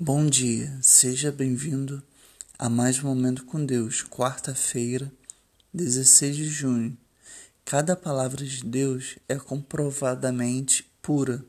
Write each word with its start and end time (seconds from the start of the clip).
Bom 0.00 0.26
dia, 0.26 0.78
seja 0.80 1.32
bem-vindo 1.32 2.00
a 2.56 2.68
mais 2.68 3.02
um 3.02 3.08
Momento 3.08 3.44
com 3.44 3.66
Deus, 3.66 4.04
quarta-feira, 4.04 5.10
16 5.74 6.36
de 6.36 6.48
junho. 6.48 6.96
Cada 7.64 7.96
palavra 7.96 8.44
de 8.44 8.64
Deus 8.64 9.18
é 9.28 9.34
comprovadamente 9.34 10.88
pura. 11.02 11.44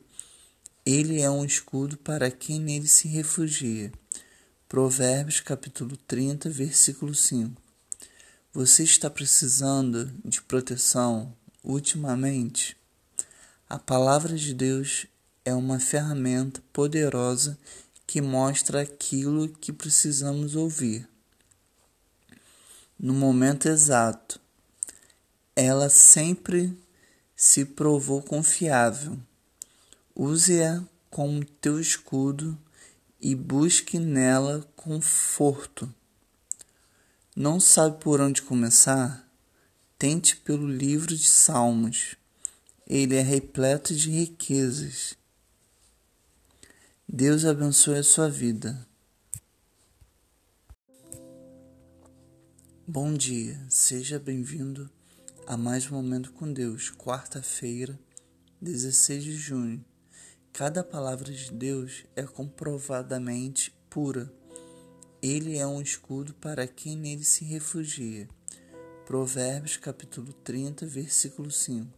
Ele 0.83 1.21
é 1.21 1.29
um 1.29 1.46
escudo 1.46 1.96
para 1.97 2.31
quem 2.31 2.60
nele 2.60 2.88
se 2.88 3.08
refugia. 3.08 3.92
Provérbios 4.68 5.42
capítulo 5.42 5.96
30, 6.08 6.50
versículo 6.50 7.13
5. 7.13 7.62
Você 8.52 8.84
está 8.84 9.12
precisando 9.12 10.12
de 10.26 10.42
proteção 10.42 11.36
ultimamente? 11.63 12.76
A 13.70 13.78
palavra 13.78 14.36
de 14.36 14.56
Deus 14.56 15.06
é 15.46 15.54
uma 15.54 15.79
ferramenta 15.79 16.63
poderosa 16.73 17.55
que 18.09 18.23
mostra 18.23 18.81
aquilo 18.81 19.47
que 19.47 19.71
precisamos 19.71 20.55
ouvir. 20.55 21.07
No 22.99 23.13
momento 23.13 23.70
exato, 23.70 24.41
ela 25.55 25.89
sempre 25.89 26.75
se 27.35 27.63
provou 27.63 28.23
confiável. 28.23 29.15
Use-a 30.15 30.84
como 31.11 31.45
teu 31.45 31.79
escudo 31.79 32.57
e 33.21 33.35
busque 33.35 33.99
nela 33.99 34.67
conforto. 34.76 35.93
Não 37.35 37.59
sabe 37.59 37.99
por 37.99 38.20
onde 38.20 38.41
começar? 38.41 39.23
Tente 39.99 40.35
pelo 40.35 40.67
livro 40.67 41.15
de 41.15 41.29
Salmos. 41.29 42.15
Ele 42.87 43.15
é 43.15 43.21
repleto 43.21 43.93
de 43.93 44.09
riquezas 44.09 45.18
Deus 47.12 47.44
abençoe 47.44 47.98
a 47.98 48.04
sua 48.04 48.30
vida. 48.30 48.88
Bom 52.88 53.16
dia, 53.16 53.60
seja 53.68 54.20
bem-vindo 54.20 54.88
a 55.48 55.57
mais 55.57 55.90
um 55.90 55.96
Momento 55.96 56.32
com 56.34 56.54
Deus, 56.54 56.91
quarta-feira, 56.91 57.99
16 58.62 59.24
de 59.24 59.35
junho. 59.35 59.84
Cada 60.54 60.84
palavra 60.84 61.34
de 61.34 61.51
Deus 61.51 62.05
é 62.16 62.21
comprovadamente 62.21 63.76
pura. 63.90 64.32
Ele 65.20 65.58
é 65.58 65.66
um 65.66 65.82
escudo 65.82 66.36
para 66.36 66.68
quem 66.68 66.96
nele 66.96 67.23
se 67.23 67.44
refugia. 67.44 68.30
Provérbios 69.08 69.78
capítulo 69.78 70.32
30, 70.32 70.86
versículo 70.86 71.50
5. 71.50 71.92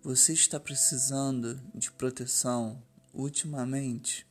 Você 0.00 0.32
está 0.32 0.60
precisando 0.60 1.60
de 1.74 1.90
proteção 1.90 2.80
ultimamente, 3.12 4.26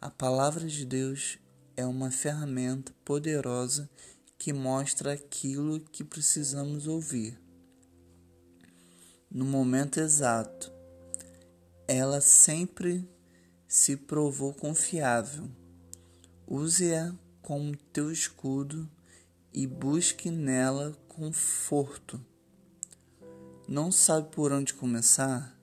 a 0.00 0.10
palavra 0.10 0.66
de 0.66 0.84
Deus 0.84 1.38
é 1.76 1.86
uma 1.86 2.10
ferramenta 2.10 2.92
poderosa 3.04 3.88
que 4.36 4.52
mostra 4.52 5.12
aquilo 5.12 5.80
que 5.80 6.04
precisamos 6.04 6.86
ouvir. 6.86 7.38
No 9.30 9.44
momento 9.44 9.98
exato, 9.98 10.72
ela 11.88 12.20
sempre 12.20 13.08
se 13.66 13.96
provou 13.96 14.52
confiável. 14.52 15.50
Use-a 16.46 17.14
como 17.40 17.76
teu 17.92 18.10
escudo 18.10 18.88
e 19.52 19.66
busque 19.66 20.30
nela 20.30 20.92
conforto. 21.08 22.20
Não 23.66 23.90
sabe 23.90 24.28
por 24.30 24.52
onde 24.52 24.74
começar? 24.74 25.53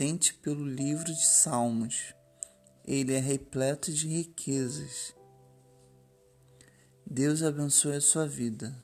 Tente 0.00 0.32
pelo 0.32 0.64
livro 0.64 1.04
de 1.04 1.26
Salmos. 1.26 2.14
Ele 2.86 3.12
é 3.12 3.18
repleto 3.18 3.92
de 3.92 4.08
riquezas. 4.08 5.14
Deus 7.04 7.42
abençoe 7.42 7.96
a 7.96 8.00
sua 8.00 8.26
vida. 8.26 8.82